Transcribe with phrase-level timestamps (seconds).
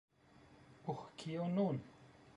[0.93, 0.97] Uh...
[1.21, 1.77] kio nun?